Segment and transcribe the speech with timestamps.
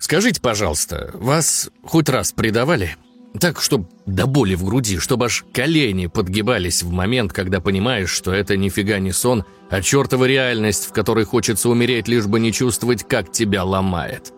[0.00, 2.96] Скажите, пожалуйста, вас хоть раз предавали?
[3.40, 8.32] Так, чтобы до боли в груди, чтобы аж колени подгибались в момент, когда понимаешь, что
[8.32, 13.06] это нифига не сон, а чертова реальность, в которой хочется умереть, лишь бы не чувствовать,
[13.06, 14.32] как тебя ломает.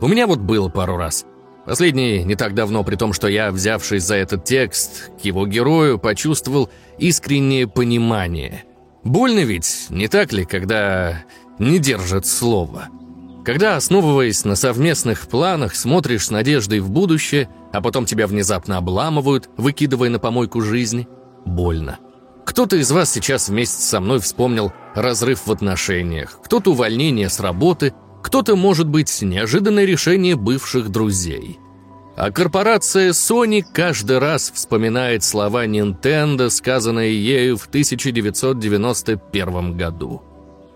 [0.00, 1.24] У меня вот было пару раз.
[1.66, 5.98] Последний не так давно, при том, что я, взявшись за этот текст, к его герою
[5.98, 8.64] почувствовал искреннее понимание.
[9.04, 11.22] Больно ведь, не так ли, когда
[11.58, 12.88] не держат слова?
[13.44, 19.50] Когда, основываясь на совместных планах, смотришь с надеждой в будущее, а потом тебя внезапно обламывают,
[19.56, 21.08] выкидывая на помойку жизни,
[21.44, 21.98] больно.
[22.44, 27.94] Кто-то из вас сейчас вместе со мной вспомнил разрыв в отношениях, кто-то увольнение с работы,
[28.22, 31.58] кто-то, может быть, неожиданное решение бывших друзей.
[32.14, 40.22] А корпорация Sony каждый раз вспоминает слова Nintendo, сказанные ею в 1991 году.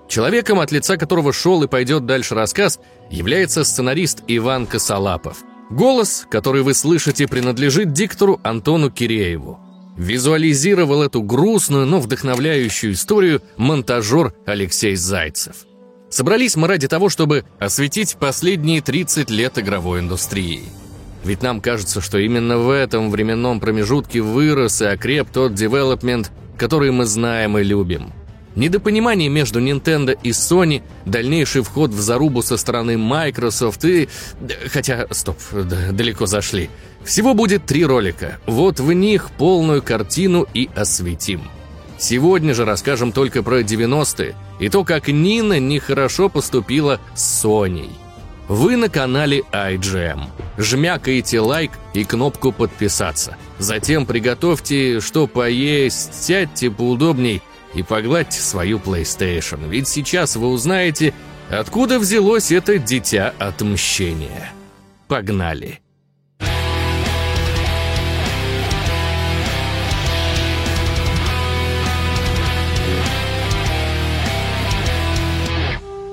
[0.09, 2.79] Человеком, от лица которого шел и пойдет дальше рассказ,
[3.11, 5.39] является сценарист Иван Косолапов.
[5.71, 9.59] Голос, который вы слышите, принадлежит диктору Антону Кирееву.
[9.97, 15.57] Визуализировал эту грустную, но вдохновляющую историю монтажер Алексей Зайцев.
[16.09, 20.63] Собрались мы ради того, чтобы осветить последние 30 лет игровой индустрии.
[21.25, 26.93] Ведь нам кажется, что именно в этом временном промежутке вырос и окреп тот девелопмент, который
[26.93, 28.13] мы знаем и любим–
[28.57, 34.09] Недопонимание между Nintendo и Sony, дальнейший вход в зарубу со стороны Microsoft и...
[34.69, 35.37] Хотя, стоп,
[35.93, 36.71] далеко зашли.
[37.05, 38.39] Всего будет три ролика.
[38.47, 41.43] Вот в них полную картину и осветим.
[41.99, 47.91] Сегодня же расскажем только про 90-е и то, как Нина нехорошо поступила с Sony.
[48.49, 50.29] Вы на канале IGM.
[50.57, 53.37] Жмякаете лайк и кнопку подписаться.
[53.59, 57.43] Затем приготовьте, что поесть, сядьте поудобней–
[57.77, 61.13] и погладьте свою PlayStation, ведь сейчас вы узнаете,
[61.51, 64.51] откуда взялось это дитя отмщения.
[65.09, 65.81] Погнали!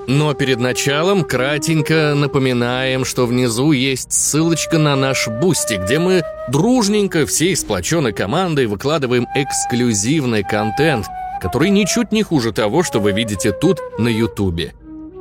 [0.05, 7.25] Но перед началом кратенько напоминаем, что внизу есть ссылочка на наш Boosty, где мы дружненько
[7.25, 11.05] всей сплоченной командой выкладываем эксклюзивный контент–
[11.43, 14.73] который ничуть не хуже того, что вы видите тут на Ютубе.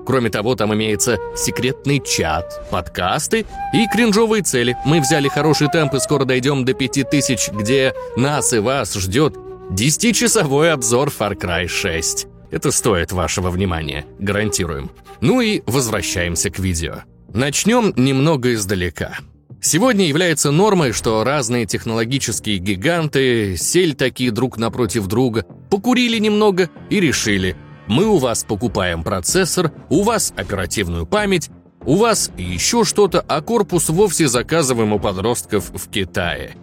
[0.07, 3.45] Кроме того, там имеется секретный чат, подкасты
[3.75, 4.77] и кринжовые цели.
[4.85, 9.35] Мы взяли хороший темп и скоро дойдем до 5000, где нас и вас ждет
[9.71, 12.29] 10-часовой обзор Far Cry 6.
[12.53, 14.93] Это стоит вашего внимания, гарантируем.
[15.21, 17.03] Ну и возвращаемся к видео.
[17.35, 19.19] Начнем немного издалека.
[19.65, 26.99] Сегодня является нормой, что разные технологические гиганты сели такие друг напротив друга, покурили немного и
[26.99, 27.57] решили,
[27.87, 31.49] мы у вас покупаем процессор, у вас оперативную память,
[31.85, 36.57] у вас еще что-то, а корпус вовсе заказываем у подростков в Китае.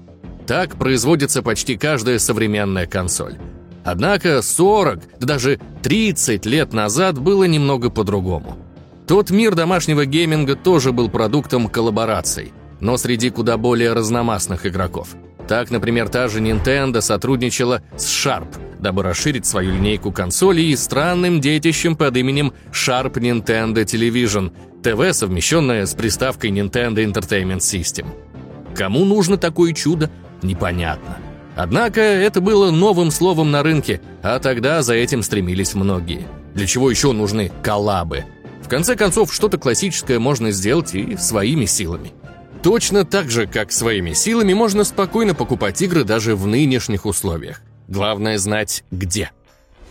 [0.45, 3.37] Так производится почти каждая современная консоль.
[3.85, 8.57] Однако 40, да даже 30 лет назад было немного по-другому.
[9.07, 15.09] Тот мир домашнего гейминга тоже был продуктом коллабораций но среди куда более разномастных игроков.
[15.47, 18.47] Так, например, та же Nintendo сотрудничала с Sharp,
[18.79, 24.51] дабы расширить свою линейку консолей и странным детищем под именем Sharp Nintendo Television,
[24.83, 28.05] ТВ, совмещенное с приставкой Nintendo Entertainment System.
[28.75, 30.11] Кому нужно такое чудо,
[30.43, 31.17] непонятно.
[31.55, 36.27] Однако это было новым словом на рынке, а тогда за этим стремились многие.
[36.53, 38.25] Для чего еще нужны коллабы?
[38.61, 42.11] В конце концов, что-то классическое можно сделать и своими силами.
[42.61, 47.61] Точно так же, как своими силами, можно спокойно покупать игры даже в нынешних условиях.
[47.87, 49.31] Главное знать, где.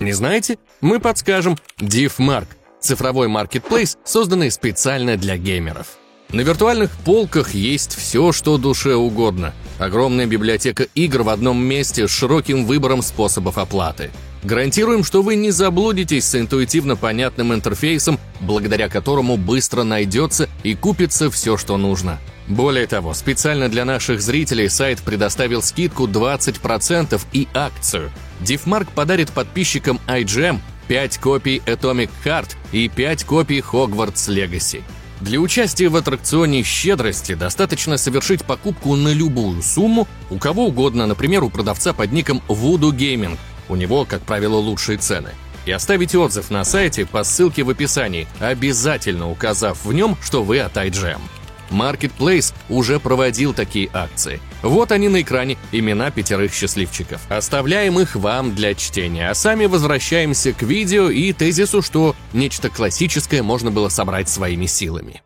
[0.01, 0.59] Не знаете?
[0.81, 1.57] Мы подскажем.
[1.79, 2.47] DivMark–
[2.81, 5.99] цифровой маркетплейс, созданный специально для геймеров.
[6.31, 9.55] На виртуальных полках есть все, что душе угодно.
[9.79, 14.11] Огромная библиотека игр в одном месте с широким выбором способов оплаты.
[14.45, 21.31] Гарантируем, что вы не заблудитесь с интуитивно понятным интерфейсом, благодаря которому быстро найдется и купится
[21.31, 22.19] все, что нужно.
[22.49, 28.11] Более того, специально для наших зрителей сайт предоставил скидку 20% и акцию.
[28.41, 30.59] DivMark подарит подписчикам IGM
[30.89, 34.83] 5 копий Atomic Heart и 5 копий Hogwarts Legacy.
[35.21, 41.43] Для участия в аттракционе щедрости достаточно совершить покупку на любую сумму, у кого угодно, например,
[41.43, 43.37] у продавца под ником Voodoo Gaming,
[43.69, 45.31] у него, как правило, лучшие цены,
[45.67, 50.61] и оставить отзыв на сайте по ссылке в описании, обязательно указав в нем, что вы
[50.61, 51.21] от IGM.
[51.71, 54.41] Marketplace уже проводил такие акции.
[54.63, 57.21] Вот они на экране, имена пятерых счастливчиков.
[57.29, 63.43] Оставляем их вам для чтения, а сами возвращаемся к видео и тезису, что нечто классическое
[63.43, 65.23] можно было собрать своими силами.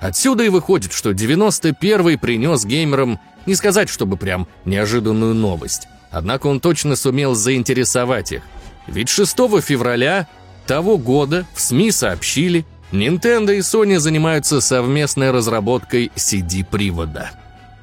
[0.00, 5.88] Отсюда и выходит, что 91-й принес геймерам не сказать, чтобы прям неожиданную новость.
[6.10, 8.42] Однако он точно сумел заинтересовать их.
[8.86, 10.28] Ведь 6 февраля
[10.66, 17.32] того года в СМИ сообщили, Nintendo и Sony занимаются совместной разработкой CD-привода.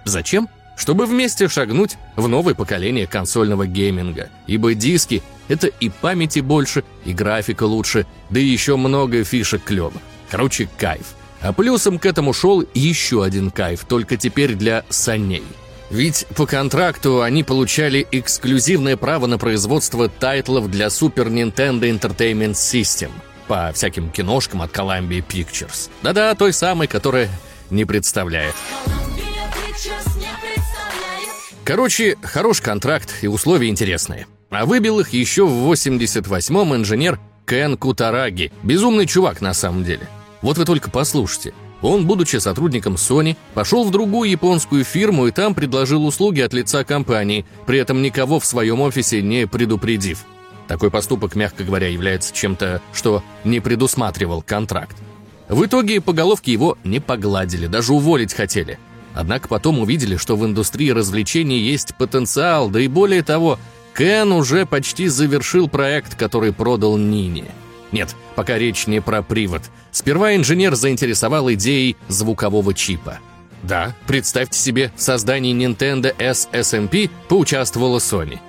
[0.05, 0.47] Зачем?
[0.77, 4.29] Чтобы вместе шагнуть в новое поколение консольного гейминга.
[4.47, 10.01] Ибо диски— это и памяти больше, и графика лучше, да и еще много фишек клёвых.
[10.29, 11.13] Короче, кайф.
[11.41, 15.43] А плюсом к этому шел еще один кайф, только теперь для саней.
[15.89, 23.11] Ведь по контракту они получали эксклюзивное право на производство тайтлов для Super Nintendo Entertainment System
[23.51, 25.89] по всяким киношкам от Columbia Pictures.
[26.03, 27.30] Да-да, той самой, которая
[27.69, 28.56] не представляет.
[31.65, 34.25] Короче, хороший контракт и условия интересные.
[34.51, 38.53] А выбил их еще в 88-м инженер Кен Кутараги.
[38.63, 40.07] Безумный чувак на самом деле.
[40.42, 41.53] Вот вы только послушайте.
[41.81, 46.86] Он, будучи сотрудником Sony, пошел в другую японскую фирму и там предложил услуги от лица
[46.86, 50.19] компании, при этом никого в своем офисе не предупредив.
[50.71, 54.95] Такой поступок, мягко говоря, является чем-то, что не предусматривал контракт.
[55.50, 58.79] В итоге по головке его не погладили, даже уволить хотели.
[59.13, 63.59] Однако потом увидели, что в индустрии развлечений есть потенциал, да и более того,
[63.97, 67.51] Кен уже почти завершил проект, который продал Нине.
[67.91, 69.63] Нет, пока речь не про привод.
[69.91, 73.19] Сперва инженер заинтересовал идеей звукового чипа.
[73.62, 78.39] Да, представьте себе, в создании Nintendo SSMP поучаствовала Sony.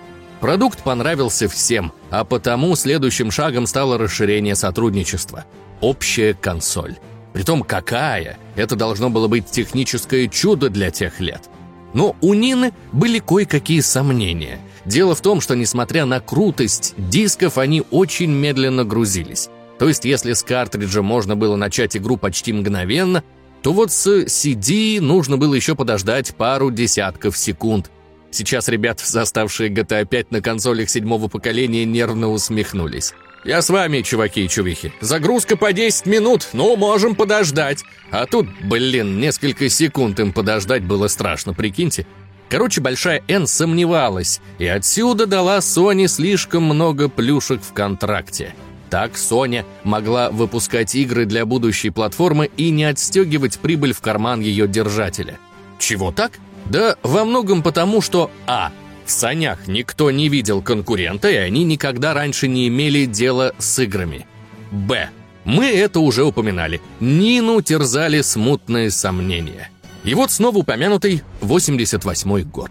[0.42, 5.46] Продукт понравился всем, а потому следующим шагом стало расширение сотрудничества.
[5.80, 6.96] Общая консоль.
[7.32, 8.36] Притом какая?
[8.56, 11.48] Это должно было быть техническое чудо для тех лет.
[11.94, 17.82] Но у Нины были кое-какие сомнения– Дело в том, что несмотря на крутость дисков, они
[17.90, 19.48] очень медленно грузились.
[19.78, 23.22] То есть, если с картриджа можно было начать игру почти мгновенно,
[23.62, 27.90] то вот с CD нужно было еще подождать пару десятков секунд.
[28.32, 33.12] Сейчас ребят, заставшие GTA 5 на консолях седьмого поколения, нервно усмехнулись.
[33.44, 34.92] «Я с вами, чуваки и чувихи.
[35.00, 37.84] Загрузка по 10 минут, ну, можем подождать».
[38.10, 42.06] А тут, блин, несколько секунд им подождать было страшно, прикиньте.
[42.48, 48.54] Короче, Большая N сомневалась, и отсюда дала Sony слишком много плюшек в контракте.
[48.88, 54.68] Так Sony могла выпускать игры для будущей платформы и не отстегивать прибыль в карман ее
[54.68, 55.38] держателя.
[55.78, 56.32] Чего так?
[56.66, 58.72] Да во многом потому, что А.
[59.04, 64.26] В санях никто не видел конкурента, и они никогда раньше не имели дела с играми.
[64.70, 65.10] Б.
[65.44, 66.80] Мы это уже упоминали.
[67.00, 69.70] Нину терзали смутные сомнения.
[70.04, 72.70] И вот снова упомянутый 88 год.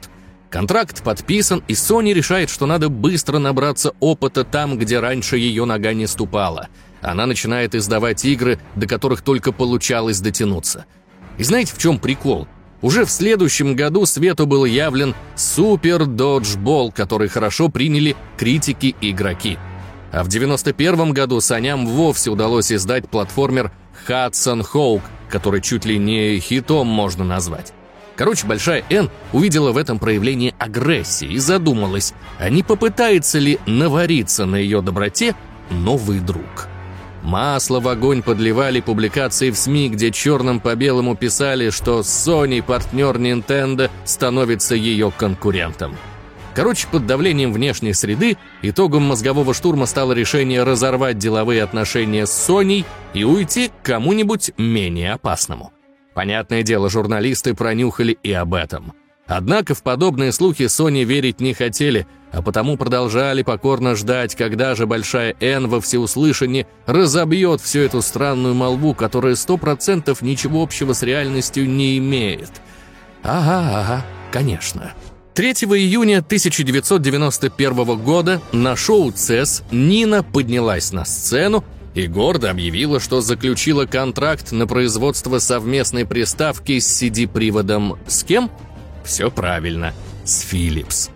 [0.49, 5.94] Контракт подписан, и Sony решает, что надо быстро набраться опыта там, где раньше ее нога
[5.94, 6.67] не ступала.
[7.01, 10.85] Она начинает издавать игры, до которых только получалось дотянуться.
[11.37, 12.47] И знаете, в чем прикол?
[12.81, 19.57] Уже в следующем году свету был явлен Супер Доджбол, который хорошо приняли критики и игроки.
[20.12, 23.72] А в 91 году Саням вовсе удалось издать платформер
[24.07, 27.74] Hudson Hawk, который чуть ли не хитом можно назвать.
[28.16, 34.45] Короче, Большая Н увидела в этом проявление агрессии и задумалась, а не попытается ли навариться
[34.45, 35.36] на ее доброте
[35.69, 36.68] новый друг.
[37.23, 43.18] Масло в огонь подливали публикации в СМИ, где черным по белому писали, что Sony, партнер
[43.18, 45.95] Nintendo, становится ее конкурентом.
[46.54, 52.85] Короче, под давлением внешней среды итогом мозгового штурма стало решение разорвать деловые отношения с Соней
[53.13, 55.71] и уйти к кому-нибудь менее опасному.
[56.13, 58.94] Понятное дело, журналисты пронюхали и об этом.
[59.33, 64.85] Однако в подобные слухи Sony верить не хотели, а потому продолжали покорно ждать, когда же
[64.85, 71.02] Большая Н во всеуслышание разобьет всю эту странную молву, которая сто процентов ничего общего с
[71.02, 72.50] реальностью не имеет.
[73.23, 74.92] Ага, ага, конечно.
[75.35, 83.21] 3 июня 1991 года на шоу «ЦЕС» Нина поднялась на сцену и гордо объявила, что
[83.21, 88.52] заключила контракт на производство совместной приставки с CD-приводом с кем?
[89.03, 89.93] Все правильно,
[90.23, 91.09] с Philips.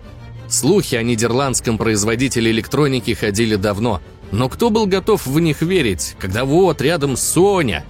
[0.48, 4.02] Слухи о нидерландском производителе электроники ходили давно,
[4.32, 7.84] но кто был готов в них верить, когда вот рядом Соня?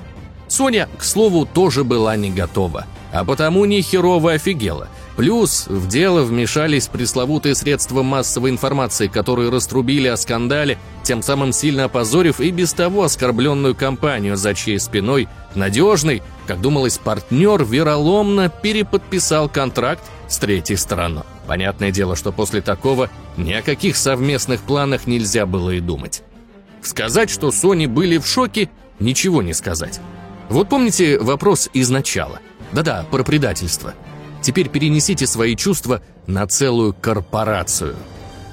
[0.47, 6.23] Соня, к слову, тоже была не готова, а потому ни херово офигела– Плюс в дело
[6.23, 12.73] вмешались пресловутые средства массовой информации, которые раструбили о скандале, тем самым сильно опозорив и без
[12.73, 20.75] того оскорбленную компанию, за чьей спиной надежный, как думалось, партнер вероломно переподписал контракт с третьей
[20.75, 21.23] стороной.
[21.47, 26.23] Понятное дело, что после такого ни о каких совместных планах нельзя было и думать.
[26.81, 28.69] Сказать, что Sony были в шоке,
[28.99, 30.01] ничего не сказать.
[30.49, 32.39] Вот помните вопрос из начала?
[32.71, 33.93] Да-да, про предательство.
[34.45, 37.95] Теперь перенесите свои чувства на целую корпорацию.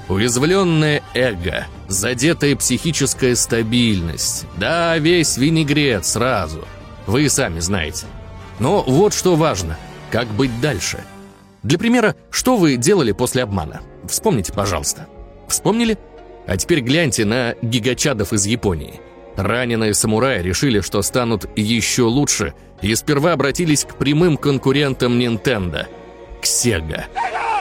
[0.09, 4.47] Уязвленное эго, задетая психическая стабильность.
[4.57, 6.65] Да, весь винегрет сразу.
[7.07, 8.07] Вы сами знаете.
[8.59, 9.77] Но вот что важно.
[10.11, 11.05] Как быть дальше?
[11.63, 13.83] Для примера, что вы делали после обмана?
[14.09, 15.09] Вспомните, пожалуйста.
[15.47, 15.99] Вспомнили?
[16.47, 18.99] А теперь гляньте на гигачадов из Японии.
[19.37, 25.87] Раненые самураи решили, что станут еще лучше, и сперва обратились к прямым конкурентам Nintendo–
[26.43, 27.05] к Sega.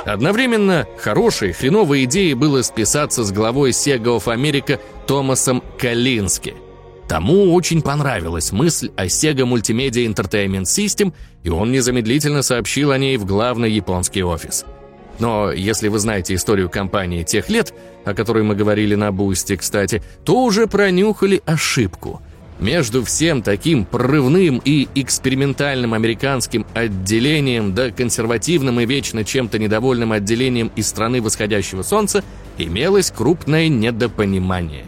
[0.05, 6.55] Одновременно хорошей, хреновой идеей было списаться с главой Sega of America Томасом Калински.
[7.07, 11.13] Тому очень понравилась мысль о Sega Multimedia Entertainment System,
[11.43, 14.65] и он незамедлительно сообщил о ней в главный японский офис–
[15.21, 17.75] но если вы знаете историю компании тех лет,
[18.05, 22.23] о которой мы говорили на Бусте, кстати, то уже пронюхали ошибку.
[22.59, 30.71] Между всем таким прорывным и экспериментальным американским отделением да консервативным и вечно чем-то недовольным отделением
[30.75, 32.23] из страны восходящего солнца
[32.57, 34.85] имелось крупное недопонимание.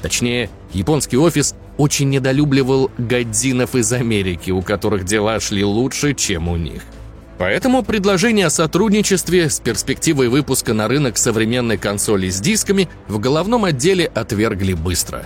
[0.00, 6.56] Точнее, японский офис очень недолюбливал годзинов из Америки, у которых дела шли лучше, чем у
[6.56, 6.82] них.
[7.38, 13.64] Поэтому предложение о сотрудничестве с перспективой выпуска на рынок современной консоли с дисками в головном
[13.64, 15.24] отделе отвергли быстро.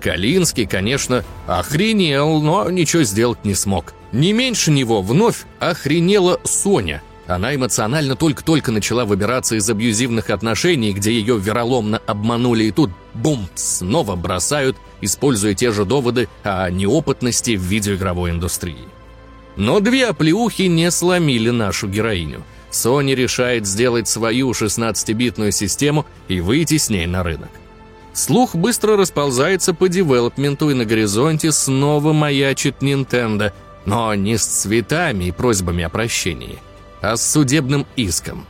[0.00, 3.92] Калинский, конечно, охренел, но ничего сделать не смог.
[4.12, 7.02] Не меньше него вновь охренела Соня.
[7.26, 13.48] Она эмоционально только-только начала выбираться из абьюзивных отношений, где ее вероломно обманули, и тут, бум,
[13.54, 18.88] снова бросают, используя те же доводы о неопытности в видеоигровой индустрии.
[19.56, 22.42] Но две оплеухи не сломили нашу героиню.
[22.70, 27.50] Sony решает сделать свою 16-битную систему и выйти с ней на рынок.
[28.14, 33.52] Слух быстро расползается по девелопменту, и на горизонте снова маячит Nintendo,
[33.86, 36.58] но не с цветами и просьбами о прощении,
[37.00, 38.46] а с судебным иском.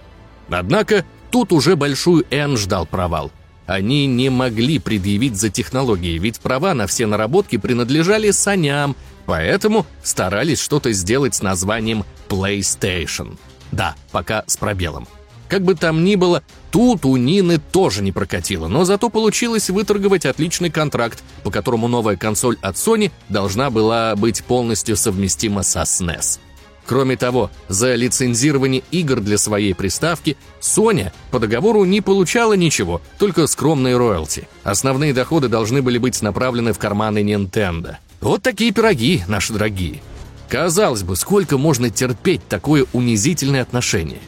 [0.50, 3.30] Однако тут уже большую N ждал провал.
[3.66, 10.60] Они не могли предъявить за технологии, ведь права на все наработки принадлежали саням, Поэтому старались
[10.60, 13.38] что-то сделать с названием PlayStation.
[13.70, 15.06] Да, пока с пробелом.
[15.48, 20.24] Как бы там ни было, тут у Нины тоже не прокатило, но зато получилось выторговать
[20.24, 26.38] отличный контракт, по которому новая консоль от Sony должна была быть полностью совместима со SNES.
[26.86, 33.46] Кроме того, за лицензирование игр для своей приставки Sony по договору не получала ничего, только
[33.46, 34.48] скромные роялти.
[34.64, 37.96] Основные доходы должны были быть направлены в карманы Nintendo.
[38.22, 40.00] Вот такие пироги, наши дорогие.
[40.48, 44.20] Казалось бы, сколько можно терпеть такое унизительное отношение?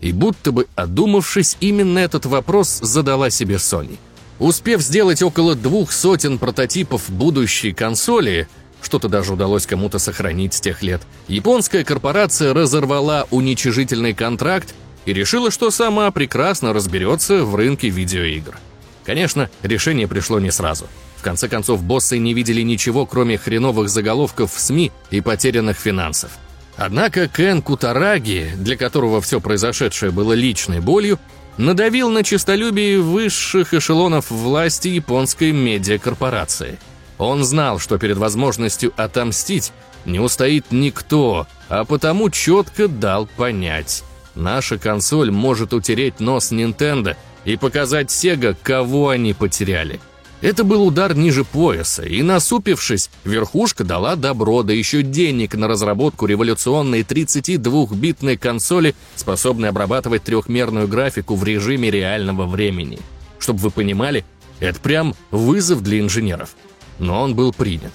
[0.00, 3.98] И будто бы одумавшись, именно этот вопрос задала себе Sony.
[4.38, 8.48] Успев сделать около двух сотен прототипов будущей консоли,
[8.80, 14.72] что-то даже удалось кому-то сохранить с тех лет, японская корпорация разорвала уничижительный контракт
[15.04, 18.56] и решила, что сама прекрасно разберется в рынке видеоигр.
[19.04, 20.86] Конечно, решение пришло не сразу–
[21.26, 26.30] конце концов, боссы не видели ничего, кроме хреновых заголовков в СМИ и потерянных финансов.
[26.76, 31.18] Однако Кен Кутараги, для которого все произошедшее было личной болью,
[31.56, 36.78] надавил на честолюбие высших эшелонов власти японской медиакорпорации.
[37.18, 39.72] Он знал, что перед возможностью отомстить
[40.04, 44.04] не устоит никто, а потому четко дал понять.
[44.36, 49.98] Наша консоль может утереть нос Nintendo и показать Sega, кого они потеряли–
[50.42, 56.26] это был удар ниже пояса, и насупившись, верхушка дала добро, да еще денег на разработку
[56.26, 62.98] революционной 32-битной консоли, способной обрабатывать трехмерную графику в режиме реального времени.
[63.38, 64.24] Чтобы вы понимали,
[64.60, 66.56] это прям вызов для инженеров.
[66.98, 67.92] Но он был принят.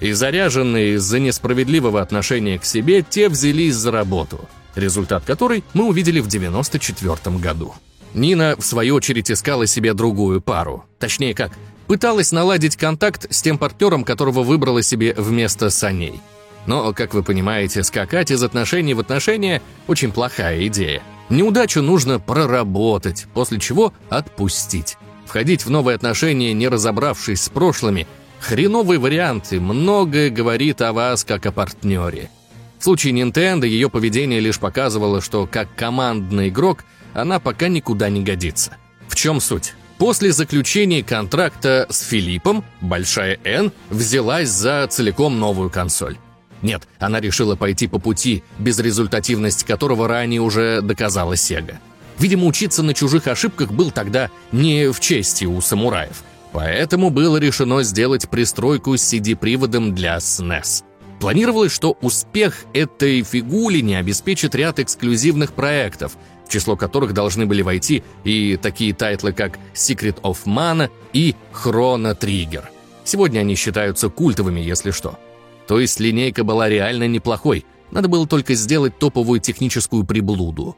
[0.00, 6.20] И заряженные из-за несправедливого отношения к себе, те взялись за работу, результат которой мы увидели
[6.20, 7.74] в 94 году.
[8.12, 10.84] Нина, в свою очередь, искала себе другую пару.
[10.98, 11.52] Точнее как,
[11.86, 16.20] Пыталась наладить контакт с тем партнером, которого выбрала себе вместо саней.
[16.66, 21.02] Но, как вы понимаете, скакать из отношений в отношения– очень плохая идея.
[21.28, 24.96] Неудачу нужно проработать, после чего отпустить.
[25.26, 28.06] Входить в новые отношения, не разобравшись с прошлыми–
[28.44, 32.30] хреновый вариант и многое говорит о вас как о партнере.
[32.78, 38.22] В случае Nintendo ее поведение лишь показывало, что как командный игрок она пока никуда не
[38.22, 38.76] годится.
[39.08, 39.74] В чем суть?
[40.04, 46.18] После заключения контракта с Филиппом, Большая Н взялась за целиком новую консоль.
[46.60, 51.80] Нет, она решила пойти по пути, безрезультативность которого ранее уже доказала Сега.
[52.18, 56.22] Видимо, учиться на чужих ошибках был тогда не в чести у самураев.
[56.52, 60.84] Поэтому было решено сделать пристройку с CD-приводом для SNES.
[61.18, 68.02] Планировалось, что успех этой фигулини обеспечит ряд эксклюзивных проектов, в число которых должны были войти
[68.24, 72.64] и такие тайтлы, как Secret of Mana и Chrono Trigger.
[73.04, 75.18] Сегодня они считаются культовыми, если что.
[75.66, 80.76] То есть линейка была реально неплохой, надо было только сделать топовую техническую приблуду.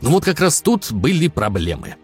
[0.00, 1.96] Но вот как раз тут были проблемы.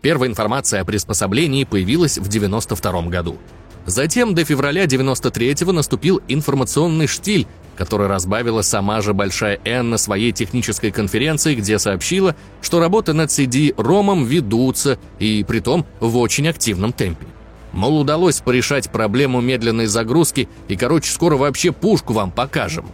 [0.00, 3.38] Первая информация о приспособлении появилась в 92 году.
[3.86, 7.46] Затем до февраля 93-го наступил информационный штиль,
[7.76, 13.30] который разбавила сама же Большая N на своей технической конференции, где сообщила, что работы над
[13.30, 17.26] CD-ромом ведутся, и притом в очень активном темпе.
[17.72, 22.86] Мол, удалось порешать проблему медленной загрузки, и, короче, скоро вообще пушку вам покажем.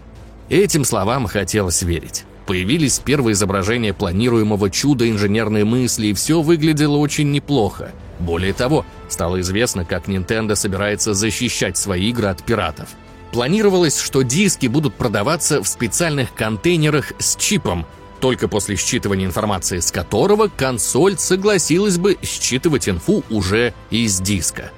[0.48, 2.24] Этим словам хотелось верить.
[2.46, 7.90] Появились первые изображения планируемого чуда инженерной мысли, и все выглядело очень неплохо.
[8.18, 12.88] Более того, стало известно, как Nintendo собирается защищать свои игры от пиратов.
[13.32, 17.86] Планировалось, что диски будут продаваться в специальных контейнерах с чипом,
[18.20, 24.72] только после считывания информации с которого консоль согласилась бы считывать инфу уже из диска.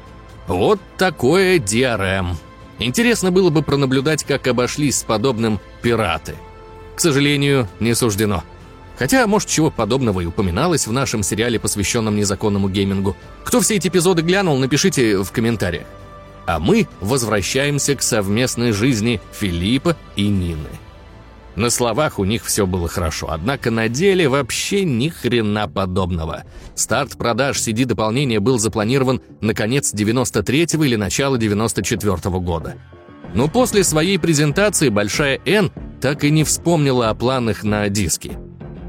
[0.47, 2.35] Вот такое DRM.
[2.79, 6.35] Интересно было бы пронаблюдать, как обошлись с подобным пираты.
[6.97, 8.43] К сожалению, не суждено.
[9.01, 13.17] Хотя, может, чего подобного и упоминалось в нашем сериале, посвященном незаконному геймингу.
[13.45, 15.87] Кто все эти эпизоды глянул, напишите в комментариях.
[16.47, 20.69] А мы возвращаемся к совместной жизни Филиппа и Нины.
[21.57, 26.45] На словах у них все было хорошо, однако на деле вообще ни хрена подобного.
[26.75, 32.75] Старт продаж CD-дополнения был запланирован на конец 93-го или начало 94-го года.
[33.35, 38.37] Но после своей презентации Большая N так и не вспомнила о планах на диски.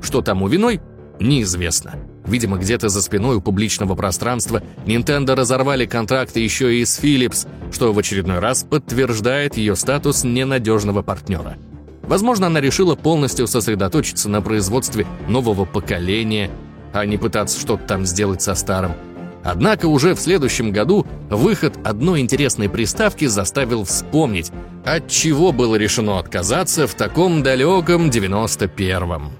[0.01, 0.81] Что тому виной,
[1.20, 1.96] неизвестно.
[2.25, 7.93] Видимо, где-то за спиной у публичного пространства Nintendo разорвали контракты еще и с Philips, что
[7.93, 11.58] в очередной раз подтверждает ее статус ненадежного партнера.
[12.03, 16.52] Возможно, она решила полностью сосредоточиться на производстве нового поколения,
[16.93, 18.93] а не пытаться что-то там сделать со старым.
[19.43, 24.52] Однако уже в следующем году выход одной интересной приставки заставил вспомнить,
[24.86, 29.32] от чего было решено отказаться в таком далеком 91-м.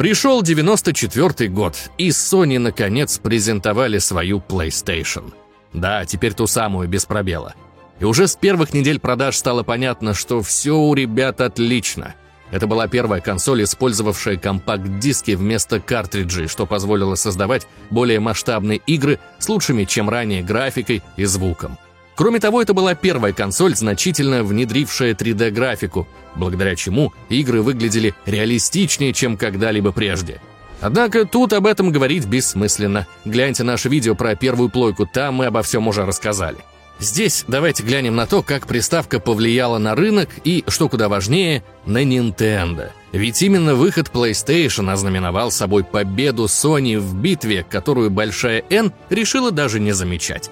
[0.00, 5.34] Пришел 94 год, и Sony наконец презентовали свою PlayStation.
[5.74, 7.54] Да, теперь ту самую, без пробела.
[7.98, 12.14] И уже с первых недель продаж стало понятно, что все у ребят отлично.
[12.50, 19.50] Это была первая консоль, использовавшая компакт-диски вместо картриджей, что позволило создавать более масштабные игры с
[19.50, 21.76] лучшими, чем ранее, графикой и звуком.
[22.20, 26.06] Кроме того, это была первая консоль, значительно внедрившая 3D-графику,
[26.36, 30.38] благодаря чему игры выглядели реалистичнее, чем когда-либо прежде.
[30.82, 33.06] Однако тут об этом говорить бессмысленно.
[33.24, 36.58] Гляньте наше видео про первую плойку, там мы обо всем уже рассказали.
[36.98, 42.04] Здесь давайте глянем на то, как приставка повлияла на рынок и, что куда важнее, на
[42.04, 42.90] Nintendo.
[43.12, 49.80] Ведь именно выход PlayStation ознаменовал собой победу Sony в битве, которую Большая N решила даже
[49.80, 50.50] не замечать.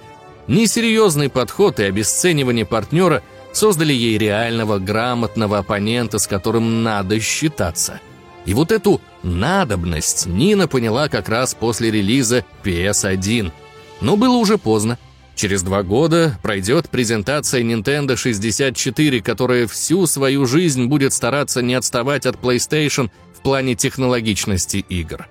[0.48, 8.00] Несерьезный подход и обесценивание партнера создали ей реального, грамотного оппонента, с которым надо считаться.
[8.46, 13.52] И вот эту надобность Нина поняла как раз после релиза PS1.
[14.00, 14.98] Но было уже поздно.
[15.34, 22.24] Через два года пройдет презентация Nintendo 64, которая всю свою жизнь будет стараться не отставать
[22.24, 25.28] от PlayStation в плане технологичности игр.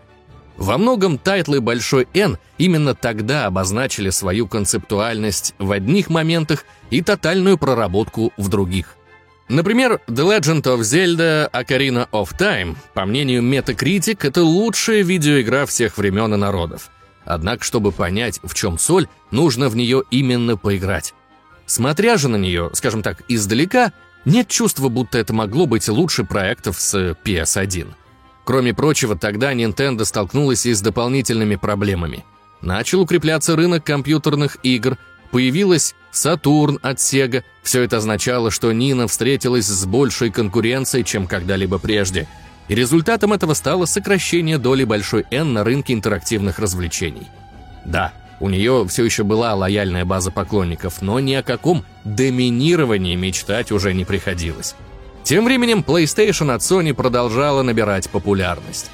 [0.58, 7.58] Во многом тайтлы Большой N именно тогда обозначили свою концептуальность в одних моментах и тотальную
[7.58, 8.96] проработку в других.
[9.50, 15.98] Например, The Legend of Zelda Ocarina of Time, по мнению Metacritic, это лучшая видеоигра всех
[15.98, 16.90] времен и народов.
[17.24, 21.14] Однако, чтобы понять, в чем соль, нужно в нее именно поиграть.
[21.66, 23.94] Смотря же на нее, скажем так, издалека,
[24.26, 27.88] нет чувства, будто это могло быть лучше проектов с PS1.
[28.48, 32.26] Кроме прочего, тогда Nintendo столкнулась и с дополнительными проблемами.
[32.62, 34.98] Начал укрепляться рынок компьютерных игр,
[35.30, 37.44] появилась Saturn от Sega.
[37.62, 42.28] Все это означало, что Нина встретилась с большей конкуренцией, чем когда-либо прежде–
[42.68, 47.28] и результатом этого стало сокращение доли большой N на рынке интерактивных развлечений.
[47.86, 53.72] Да, у нее все еще была лояльная база поклонников, но ни о каком доминировании мечтать
[53.72, 54.76] уже не приходилось.
[55.28, 58.90] Тем временем PlayStation от Sony продолжала набирать популярность.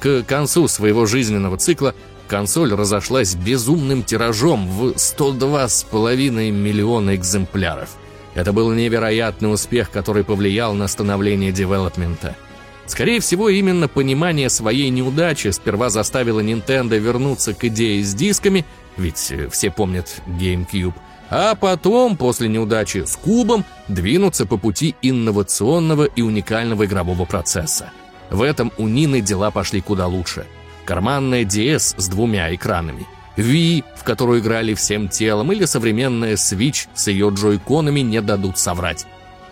[0.00, 1.94] К концу своего жизненного цикла
[2.28, 7.88] консоль разошлась безумным тиражом в 102,5 миллиона экземпляров.
[8.34, 12.36] Это был невероятный успех, который повлиял на становление девелопмента–
[12.88, 18.64] Скорее всего, именно понимание своей неудачи сперва заставило Nintendo вернуться к идее с дисками,
[18.96, 20.94] ведь э, все помнят GameCube,
[21.30, 27.90] а потом, после неудачи с кубом, двинуться по пути инновационного и уникального игрового процесса.
[28.30, 30.46] В этом у Нины дела пошли куда лучше.
[30.84, 37.08] Карманная DS с двумя экранами, Wii, в которую играли всем телом, или современная Switch с
[37.08, 39.06] ее джойконами не дадут соврать.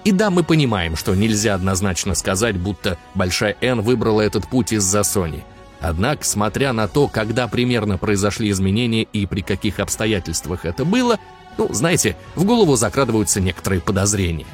[0.04, 5.00] И да, мы понимаем, что нельзя однозначно сказать, будто Большая N выбрала этот путь из-за
[5.00, 5.42] Sony.
[5.80, 11.18] Однако, смотря на то, когда примерно произошли изменения и при каких обстоятельствах это было,
[11.58, 14.46] ну, знаете, в голову закрадываются некоторые подозрения.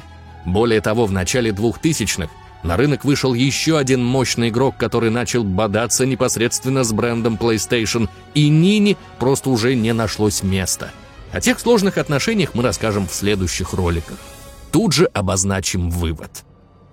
[0.45, 2.29] Более того, в начале 2000-х
[2.63, 8.47] на рынок вышел еще один мощный игрок, который начал бодаться непосредственно с брендом PlayStation, и
[8.47, 10.91] Нине просто уже не нашлось места.
[11.31, 14.17] О тех сложных отношениях мы расскажем в следующих роликах.
[14.71, 16.43] Тут же обозначим вывод.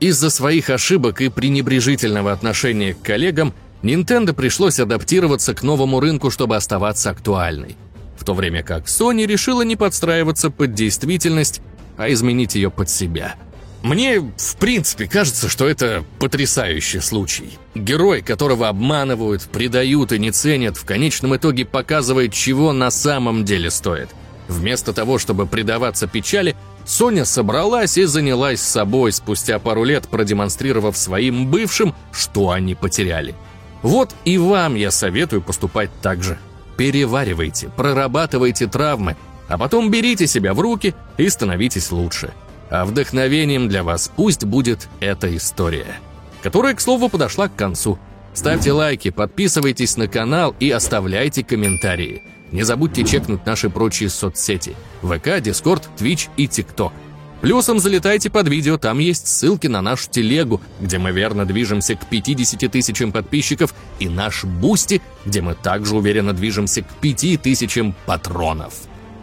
[0.00, 6.56] Из-за своих ошибок и пренебрежительного отношения к коллегам Nintendo пришлось адаптироваться к новому рынку, чтобы
[6.56, 7.76] оставаться актуальной
[8.20, 11.62] в то время как Sony решила не подстраиваться под действительность,
[11.96, 13.34] а изменить ее под себя.
[13.82, 17.58] Мне, в принципе, кажется, что это потрясающий случай.
[17.74, 23.70] Герой, которого обманывают, предают и не ценят, в конечном итоге показывает, чего на самом деле
[23.70, 24.10] стоит.
[24.48, 31.46] Вместо того, чтобы предаваться печали, Соня собралась и занялась собой, спустя пару лет продемонстрировав своим
[31.46, 33.34] бывшим, что они потеряли.
[33.80, 36.38] Вот и вам я советую поступать так же
[36.80, 39.14] переваривайте, прорабатывайте травмы,
[39.48, 42.32] а потом берите себя в руки и становитесь лучше.
[42.70, 45.98] А вдохновением для вас пусть будет эта история,
[46.42, 47.98] которая, к слову, подошла к концу.
[48.32, 52.22] Ставьте лайки, подписывайтесь на канал и оставляйте комментарии.
[52.50, 56.94] Не забудьте чекнуть наши прочие соцсети– ВК, Discord, Twitch и TikTok.
[57.40, 62.06] Плюсом залетайте под видео, там есть ссылки на нашу телегу, где мы верно движемся к
[62.06, 68.74] 50 тысячам подписчиков, и наш Boosty, где мы также уверенно движемся к 5 тысячам патронов.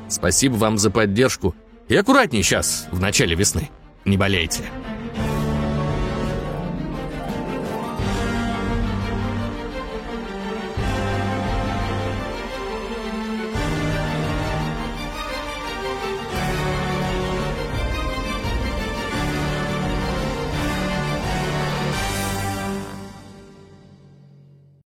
[0.09, 1.55] Спасибо вам за поддержку.
[1.89, 3.69] И аккуратней сейчас, в начале весны.
[4.03, 4.63] Не болейте.